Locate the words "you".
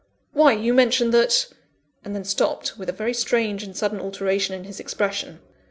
0.51-0.73